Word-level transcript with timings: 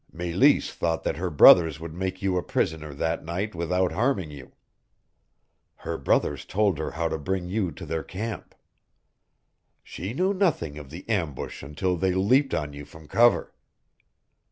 Meleese 0.11 0.71
thought 0.73 1.03
that 1.03 1.17
her 1.17 1.29
brothers 1.29 1.79
would 1.79 1.93
make 1.93 2.23
you 2.23 2.35
a 2.35 2.41
prisoner 2.41 2.91
that 2.91 3.23
night 3.23 3.53
without 3.53 3.91
harming 3.91 4.31
you. 4.31 4.51
Her 5.75 5.95
brothers 5.95 6.43
told 6.43 6.79
her 6.79 6.89
how 6.89 7.07
to 7.07 7.19
bring 7.19 7.45
you 7.47 7.71
to 7.73 7.85
their 7.85 8.01
camp. 8.01 8.55
She 9.83 10.15
knew 10.15 10.33
nothing 10.33 10.79
of 10.79 10.89
the 10.89 11.07
ambush 11.07 11.61
until 11.61 11.97
they 11.97 12.15
leaped 12.15 12.55
on 12.55 12.73
you 12.73 12.83
from 12.83 13.07
cover. 13.07 13.53